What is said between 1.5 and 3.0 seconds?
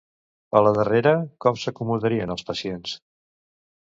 s'acomodarien els pacients?